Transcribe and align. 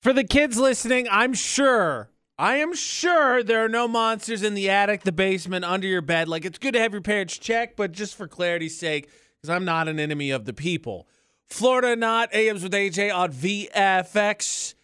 For 0.00 0.12
the 0.14 0.24
kids 0.24 0.56
listening, 0.56 1.06
I'm 1.10 1.34
sure, 1.34 2.10
I 2.38 2.56
am 2.56 2.74
sure 2.74 3.42
there 3.42 3.62
are 3.62 3.68
no 3.68 3.86
monsters 3.86 4.42
in 4.42 4.54
the 4.54 4.70
attic, 4.70 5.02
the 5.02 5.12
basement, 5.12 5.64
under 5.64 5.86
your 5.86 6.00
bed. 6.00 6.26
Like, 6.26 6.46
it's 6.46 6.58
good 6.58 6.72
to 6.72 6.80
have 6.80 6.92
your 6.92 7.02
parents 7.02 7.36
check, 7.36 7.76
but 7.76 7.92
just 7.92 8.14
for 8.14 8.26
clarity's 8.26 8.78
sake, 8.78 9.10
because 9.36 9.54
I'm 9.54 9.66
not 9.66 9.88
an 9.88 10.00
enemy 10.00 10.30
of 10.30 10.46
the 10.46 10.54
people. 10.54 11.06
Florida 11.50 11.96
Not 11.96 12.34
AMs 12.34 12.62
with 12.62 12.72
AJ 12.72 13.14
on 13.14 13.32
VFX. 13.32 14.74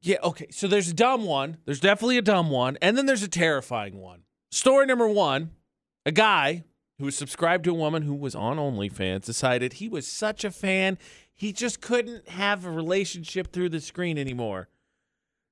Yeah, 0.00 0.16
okay. 0.24 0.46
So 0.50 0.66
there's 0.66 0.88
a 0.88 0.94
dumb 0.94 1.24
one. 1.24 1.58
There's 1.66 1.80
definitely 1.80 2.18
a 2.18 2.22
dumb 2.22 2.50
one. 2.50 2.78
And 2.80 2.96
then 2.96 3.06
there's 3.06 3.22
a 3.22 3.28
terrifying 3.28 3.98
one. 3.98 4.22
Story 4.50 4.86
number 4.86 5.08
one 5.08 5.50
a 6.06 6.12
guy 6.12 6.64
who 7.02 7.10
subscribed 7.10 7.64
to 7.64 7.70
a 7.72 7.74
woman 7.74 8.02
who 8.02 8.14
was 8.14 8.34
on 8.34 8.58
OnlyFans 8.58 9.24
decided 9.24 9.74
he 9.74 9.88
was 9.88 10.06
such 10.06 10.44
a 10.44 10.50
fan, 10.50 10.98
he 11.34 11.52
just 11.52 11.80
couldn't 11.80 12.28
have 12.28 12.64
a 12.64 12.70
relationship 12.70 13.52
through 13.52 13.70
the 13.70 13.80
screen 13.80 14.16
anymore. 14.16 14.68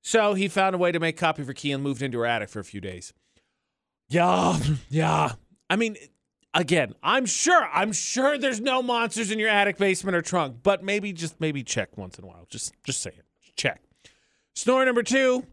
So 0.00 0.34
he 0.34 0.46
found 0.46 0.76
a 0.76 0.78
way 0.78 0.92
to 0.92 1.00
make 1.00 1.16
copy 1.16 1.42
for 1.42 1.52
Key 1.52 1.72
and 1.72 1.82
moved 1.82 2.02
into 2.02 2.18
her 2.20 2.26
attic 2.26 2.48
for 2.50 2.60
a 2.60 2.64
few 2.64 2.80
days. 2.80 3.12
Yeah, 4.08 4.58
yeah. 4.88 5.32
I 5.68 5.74
mean, 5.74 5.96
again, 6.54 6.94
I'm 7.02 7.26
sure, 7.26 7.68
I'm 7.72 7.92
sure 7.92 8.38
there's 8.38 8.60
no 8.60 8.80
monsters 8.80 9.32
in 9.32 9.40
your 9.40 9.48
attic, 9.48 9.76
basement, 9.76 10.16
or 10.16 10.22
trunk, 10.22 10.58
but 10.62 10.84
maybe 10.84 11.12
just 11.12 11.40
maybe 11.40 11.62
check 11.64 11.98
once 11.98 12.16
in 12.16 12.24
a 12.24 12.28
while. 12.28 12.46
Just 12.48 12.74
just 12.84 13.00
say 13.00 13.10
it. 13.10 13.24
Check. 13.56 13.82
Story 14.54 14.86
number 14.86 15.02
two. 15.02 15.46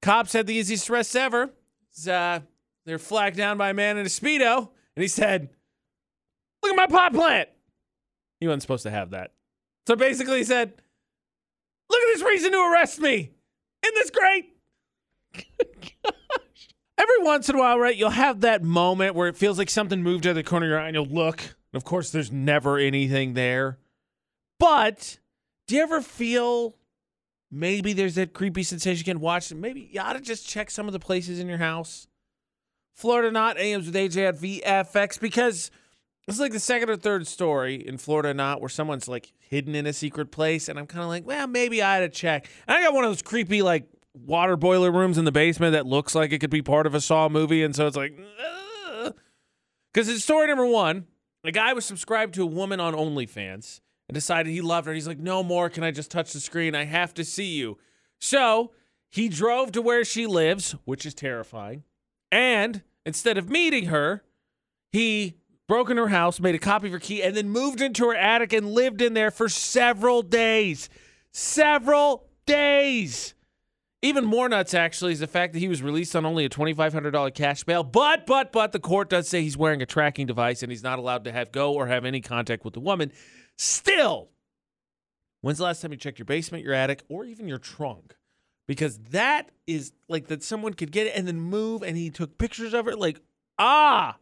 Cops 0.00 0.32
had 0.32 0.46
the 0.46 0.54
easiest 0.54 0.88
arrest 0.90 1.14
ever. 1.14 1.50
Uh, 2.08 2.40
they're 2.84 2.98
flagged 2.98 3.36
down 3.36 3.58
by 3.58 3.70
a 3.70 3.74
man 3.74 3.96
in 3.96 4.06
a 4.06 4.08
Speedo, 4.08 4.70
and 4.96 5.02
he 5.02 5.08
said, 5.08 5.50
Look 6.62 6.72
at 6.72 6.76
my 6.76 6.86
pot 6.86 7.12
plant. 7.12 7.48
He 8.40 8.46
wasn't 8.46 8.62
supposed 8.62 8.84
to 8.84 8.90
have 8.90 9.10
that. 9.10 9.32
So 9.86 9.96
basically, 9.96 10.38
he 10.38 10.44
said, 10.44 10.74
Look 11.90 12.00
at 12.00 12.14
this 12.14 12.22
reason 12.22 12.52
to 12.52 12.58
arrest 12.58 13.00
me. 13.00 13.30
Isn't 13.84 13.94
this 13.94 14.10
great? 14.10 14.54
Every 16.98 17.18
once 17.20 17.48
in 17.48 17.56
a 17.56 17.58
while, 17.58 17.78
right, 17.78 17.96
you'll 17.96 18.10
have 18.10 18.42
that 18.42 18.62
moment 18.62 19.14
where 19.14 19.28
it 19.28 19.36
feels 19.36 19.58
like 19.58 19.70
something 19.70 20.02
moved 20.02 20.26
out 20.26 20.30
of 20.30 20.36
the 20.36 20.42
corner 20.42 20.66
of 20.66 20.70
your 20.70 20.78
eye 20.78 20.86
and 20.86 20.94
you'll 20.94 21.06
look. 21.06 21.40
And 21.40 21.80
of 21.80 21.84
course, 21.84 22.10
there's 22.10 22.30
never 22.30 22.78
anything 22.78 23.34
there. 23.34 23.78
But 24.60 25.18
do 25.66 25.74
you 25.74 25.82
ever 25.82 26.00
feel 26.00 26.76
maybe 27.50 27.92
there's 27.92 28.14
that 28.14 28.32
creepy 28.32 28.62
sensation 28.62 28.98
you 28.98 29.04
can 29.04 29.20
watch? 29.20 29.52
Maybe 29.52 29.90
you 29.92 30.00
ought 30.00 30.12
to 30.12 30.20
just 30.20 30.46
check 30.46 30.70
some 30.70 30.86
of 30.86 30.92
the 30.92 31.00
places 31.00 31.40
in 31.40 31.48
your 31.48 31.58
house. 31.58 32.06
Florida 32.94 33.30
Not 33.30 33.58
AMs 33.58 33.86
with 33.86 33.94
AJ 33.94 34.28
at 34.28 34.36
VFX 34.36 35.20
because 35.20 35.70
it's 36.28 36.38
like 36.38 36.52
the 36.52 36.60
second 36.60 36.90
or 36.90 36.96
third 36.96 37.26
story 37.26 37.76
in 37.76 37.98
Florida 37.98 38.32
Not 38.32 38.60
where 38.60 38.68
someone's 38.68 39.08
like 39.08 39.32
hidden 39.38 39.74
in 39.74 39.86
a 39.86 39.92
secret 39.92 40.30
place. 40.30 40.68
And 40.68 40.78
I'm 40.78 40.86
kind 40.86 41.02
of 41.02 41.08
like, 41.08 41.26
well, 41.26 41.46
maybe 41.46 41.82
I 41.82 41.96
had 41.96 42.00
to 42.00 42.08
check. 42.08 42.48
And 42.66 42.76
I 42.76 42.82
got 42.82 42.94
one 42.94 43.04
of 43.04 43.10
those 43.10 43.22
creepy, 43.22 43.62
like, 43.62 43.88
water 44.14 44.56
boiler 44.56 44.92
rooms 44.92 45.18
in 45.18 45.24
the 45.24 45.32
basement 45.32 45.72
that 45.72 45.86
looks 45.86 46.14
like 46.14 46.32
it 46.32 46.38
could 46.38 46.50
be 46.50 46.62
part 46.62 46.86
of 46.86 46.94
a 46.94 47.00
Saw 47.00 47.28
movie. 47.28 47.62
And 47.62 47.74
so 47.74 47.86
it's 47.86 47.96
like, 47.96 48.18
because 49.92 50.08
it's 50.08 50.22
story 50.22 50.46
number 50.46 50.66
one. 50.66 51.06
A 51.44 51.50
guy 51.50 51.72
was 51.72 51.84
subscribed 51.84 52.34
to 52.34 52.42
a 52.44 52.46
woman 52.46 52.78
on 52.78 52.94
OnlyFans 52.94 53.80
and 54.08 54.14
decided 54.14 54.52
he 54.52 54.60
loved 54.60 54.86
her. 54.86 54.94
He's 54.94 55.08
like, 55.08 55.18
no 55.18 55.42
more. 55.42 55.68
Can 55.68 55.82
I 55.82 55.90
just 55.90 56.10
touch 56.10 56.32
the 56.32 56.40
screen? 56.40 56.76
I 56.76 56.84
have 56.84 57.14
to 57.14 57.24
see 57.24 57.56
you. 57.56 57.78
So 58.20 58.70
he 59.10 59.28
drove 59.28 59.72
to 59.72 59.82
where 59.82 60.04
she 60.04 60.26
lives, 60.26 60.76
which 60.84 61.04
is 61.04 61.14
terrifying. 61.14 61.82
And 62.32 62.82
instead 63.04 63.36
of 63.36 63.50
meeting 63.50 63.86
her, 63.86 64.24
he 64.90 65.34
broke 65.68 65.90
in 65.90 65.98
her 65.98 66.08
house, 66.08 66.40
made 66.40 66.54
a 66.54 66.58
copy 66.58 66.86
of 66.86 66.94
her 66.94 66.98
key, 66.98 67.22
and 67.22 67.36
then 67.36 67.50
moved 67.50 67.82
into 67.82 68.06
her 68.06 68.14
attic 68.14 68.54
and 68.54 68.72
lived 68.72 69.02
in 69.02 69.12
there 69.12 69.30
for 69.30 69.50
several 69.50 70.22
days. 70.22 70.88
Several 71.30 72.26
days. 72.46 73.34
Even 74.00 74.24
more 74.24 74.48
nuts, 74.48 74.74
actually, 74.74 75.12
is 75.12 75.20
the 75.20 75.28
fact 75.28 75.52
that 75.52 75.60
he 75.60 75.68
was 75.68 75.82
released 75.82 76.16
on 76.16 76.26
only 76.26 76.44
a 76.44 76.48
$2,500 76.48 77.34
cash 77.34 77.62
bail. 77.64 77.84
But, 77.84 78.26
but, 78.26 78.50
but 78.50 78.72
the 78.72 78.80
court 78.80 79.10
does 79.10 79.28
say 79.28 79.42
he's 79.42 79.56
wearing 79.56 79.80
a 79.80 79.86
tracking 79.86 80.26
device 80.26 80.62
and 80.62 80.72
he's 80.72 80.82
not 80.82 80.98
allowed 80.98 81.24
to 81.24 81.32
have 81.32 81.52
go 81.52 81.74
or 81.74 81.86
have 81.86 82.04
any 82.04 82.20
contact 82.20 82.64
with 82.64 82.74
the 82.74 82.80
woman. 82.80 83.12
Still, 83.56 84.30
when's 85.42 85.58
the 85.58 85.64
last 85.64 85.82
time 85.82 85.92
you 85.92 85.98
checked 85.98 86.18
your 86.18 86.26
basement, 86.26 86.64
your 86.64 86.74
attic, 86.74 87.04
or 87.08 87.24
even 87.24 87.46
your 87.46 87.58
trunk? 87.58 88.16
Because 88.66 88.98
that 89.10 89.50
is 89.66 89.92
like 90.08 90.28
that 90.28 90.42
someone 90.42 90.74
could 90.74 90.92
get 90.92 91.06
it 91.06 91.16
and 91.16 91.26
then 91.26 91.40
move 91.40 91.82
and 91.82 91.96
he 91.96 92.10
took 92.10 92.38
pictures 92.38 92.74
of 92.74 92.88
it. 92.88 92.98
Like, 92.98 93.20
ah, 93.58 94.16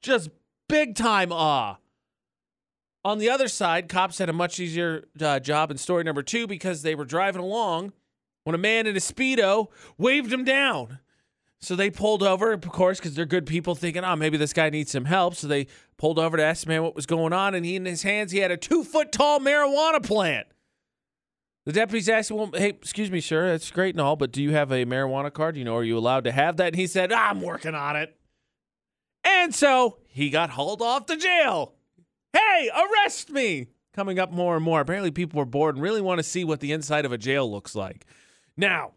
just 0.00 0.30
big 0.68 0.94
time 0.94 1.30
ah. 1.32 1.78
On 3.04 3.18
the 3.18 3.28
other 3.28 3.48
side, 3.48 3.88
cops 3.88 4.18
had 4.18 4.28
a 4.28 4.32
much 4.32 4.60
easier 4.60 5.04
uh, 5.20 5.40
job 5.40 5.70
in 5.70 5.76
story 5.76 6.04
number 6.04 6.22
two 6.22 6.46
because 6.46 6.82
they 6.82 6.94
were 6.94 7.04
driving 7.04 7.42
along 7.42 7.92
when 8.44 8.54
a 8.54 8.58
man 8.58 8.86
in 8.86 8.96
a 8.96 9.00
Speedo 9.00 9.68
waved 9.98 10.32
him 10.32 10.44
down. 10.44 10.98
So 11.60 11.76
they 11.76 11.90
pulled 11.90 12.24
over, 12.24 12.52
of 12.52 12.60
course, 12.62 12.98
because 12.98 13.14
they're 13.14 13.24
good 13.24 13.46
people 13.46 13.76
thinking, 13.76 14.02
oh, 14.04 14.16
maybe 14.16 14.36
this 14.36 14.52
guy 14.52 14.68
needs 14.68 14.90
some 14.90 15.04
help. 15.04 15.36
So 15.36 15.46
they 15.46 15.68
pulled 15.96 16.18
over 16.18 16.36
to 16.36 16.42
ask 16.42 16.64
the 16.64 16.68
man 16.68 16.82
what 16.82 16.96
was 16.96 17.06
going 17.06 17.32
on. 17.32 17.54
And 17.54 17.64
he, 17.64 17.76
in 17.76 17.84
his 17.84 18.02
hands, 18.02 18.32
he 18.32 18.38
had 18.38 18.50
a 18.50 18.56
two 18.56 18.82
foot 18.82 19.12
tall 19.12 19.38
marijuana 19.38 20.02
plant. 20.02 20.48
The 21.64 21.72
deputies 21.72 22.08
asked 22.08 22.30
well, 22.32 22.50
hey, 22.52 22.70
excuse 22.70 23.10
me, 23.10 23.20
sir, 23.20 23.48
that's 23.48 23.70
great 23.70 23.94
and 23.94 24.00
all, 24.00 24.16
but 24.16 24.32
do 24.32 24.42
you 24.42 24.50
have 24.50 24.72
a 24.72 24.84
marijuana 24.84 25.32
card? 25.32 25.56
You 25.56 25.64
know, 25.64 25.76
are 25.76 25.84
you 25.84 25.96
allowed 25.96 26.24
to 26.24 26.32
have 26.32 26.56
that? 26.56 26.68
And 26.68 26.76
he 26.76 26.88
said, 26.88 27.12
I'm 27.12 27.40
working 27.40 27.74
on 27.74 27.94
it. 27.96 28.16
And 29.24 29.54
so 29.54 29.98
he 30.08 30.28
got 30.30 30.50
hauled 30.50 30.82
off 30.82 31.06
to 31.06 31.16
jail. 31.16 31.74
Hey, 32.32 32.70
arrest 32.74 33.30
me! 33.30 33.68
Coming 33.94 34.18
up 34.18 34.32
more 34.32 34.56
and 34.56 34.64
more. 34.64 34.80
Apparently, 34.80 35.10
people 35.10 35.38
were 35.38 35.44
bored 35.44 35.76
and 35.76 35.82
really 35.82 36.00
want 36.00 36.18
to 36.18 36.24
see 36.24 36.44
what 36.44 36.60
the 36.60 36.72
inside 36.72 37.04
of 37.04 37.12
a 37.12 37.18
jail 37.18 37.50
looks 37.50 37.74
like. 37.74 38.06
Now, 38.56 38.92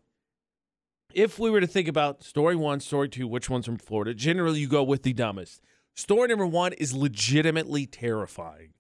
if 1.14 1.38
we 1.38 1.50
were 1.50 1.62
to 1.62 1.68
think 1.68 1.88
about 1.88 2.24
story 2.24 2.56
one, 2.56 2.80
story 2.80 3.10
two, 3.10 3.28
which 3.28 3.50
one's 3.50 3.66
from 3.66 3.78
Florida, 3.78 4.14
generally 4.14 4.60
you 4.60 4.68
go 4.68 4.84
with 4.84 5.04
the 5.04 5.14
dumbest. 5.14 5.62
Story 5.96 6.30
number 6.30 6.48
one 6.48 6.74
is 6.74 6.94
legitimately 6.94 7.86
terrifying. 7.86 8.74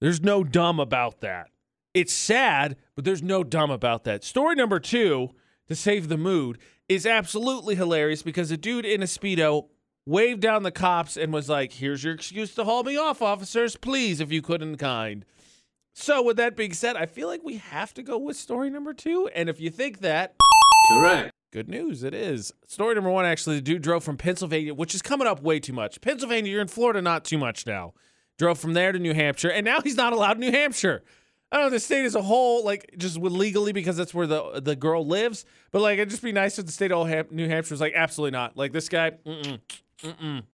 There's 0.00 0.20
no 0.20 0.44
dumb 0.44 0.80
about 0.80 1.20
that. 1.20 1.48
It's 1.96 2.12
sad, 2.12 2.76
but 2.94 3.06
there's 3.06 3.22
no 3.22 3.42
dumb 3.42 3.70
about 3.70 4.04
that. 4.04 4.22
Story 4.22 4.54
number 4.54 4.78
two, 4.78 5.30
to 5.66 5.74
save 5.74 6.08
the 6.08 6.18
mood, 6.18 6.58
is 6.90 7.06
absolutely 7.06 7.74
hilarious 7.74 8.22
because 8.22 8.50
a 8.50 8.58
dude 8.58 8.84
in 8.84 9.00
a 9.02 9.06
Speedo 9.06 9.68
waved 10.04 10.42
down 10.42 10.62
the 10.62 10.70
cops 10.70 11.16
and 11.16 11.32
was 11.32 11.48
like, 11.48 11.72
Here's 11.72 12.04
your 12.04 12.12
excuse 12.12 12.54
to 12.56 12.64
haul 12.64 12.82
me 12.82 12.98
off, 12.98 13.22
officers. 13.22 13.76
Please, 13.76 14.20
if 14.20 14.30
you 14.30 14.42
couldn't 14.42 14.76
kind. 14.76 15.24
So, 15.94 16.22
with 16.22 16.36
that 16.36 16.54
being 16.54 16.74
said, 16.74 16.96
I 16.96 17.06
feel 17.06 17.28
like 17.28 17.40
we 17.42 17.56
have 17.56 17.94
to 17.94 18.02
go 18.02 18.18
with 18.18 18.36
story 18.36 18.68
number 18.68 18.92
two. 18.92 19.30
And 19.34 19.48
if 19.48 19.58
you 19.58 19.70
think 19.70 20.00
that, 20.00 20.34
Correct. 20.90 21.32
good 21.50 21.66
news, 21.66 22.02
it 22.02 22.12
is. 22.12 22.52
Story 22.66 22.94
number 22.94 23.08
one 23.08 23.24
actually, 23.24 23.56
the 23.56 23.62
dude 23.62 23.80
drove 23.80 24.04
from 24.04 24.18
Pennsylvania, 24.18 24.74
which 24.74 24.94
is 24.94 25.00
coming 25.00 25.26
up 25.26 25.40
way 25.40 25.60
too 25.60 25.72
much. 25.72 26.02
Pennsylvania, 26.02 26.52
you're 26.52 26.60
in 26.60 26.68
Florida, 26.68 27.00
not 27.00 27.24
too 27.24 27.38
much 27.38 27.66
now. 27.66 27.94
Drove 28.36 28.58
from 28.58 28.74
there 28.74 28.92
to 28.92 28.98
New 28.98 29.14
Hampshire, 29.14 29.50
and 29.50 29.64
now 29.64 29.80
he's 29.80 29.96
not 29.96 30.12
allowed 30.12 30.32
in 30.36 30.40
New 30.40 30.52
Hampshire. 30.52 31.02
I 31.52 31.56
don't 31.56 31.66
know 31.66 31.70
the 31.70 31.80
state 31.80 32.04
as 32.04 32.14
a 32.16 32.22
whole, 32.22 32.64
like 32.64 32.94
just 32.98 33.18
legally 33.18 33.72
because 33.72 33.96
that's 33.96 34.12
where 34.12 34.26
the 34.26 34.60
the 34.60 34.74
girl 34.74 35.06
lives. 35.06 35.44
But 35.70 35.80
like, 35.82 35.94
it'd 35.94 36.10
just 36.10 36.22
be 36.22 36.32
nice 36.32 36.58
if 36.58 36.66
the 36.66 36.72
state 36.72 36.90
of 36.90 37.08
New 37.30 37.48
Hampshire 37.48 37.72
was 37.72 37.80
like, 37.80 37.92
absolutely 37.94 38.32
not. 38.32 38.56
Like 38.56 38.72
this 38.72 38.88
guy, 38.88 39.12
mm-mm, 39.12 39.60
mm-mm, 40.02 40.44